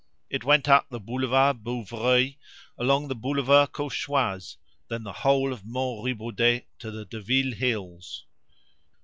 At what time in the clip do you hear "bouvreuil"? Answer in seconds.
1.63-2.33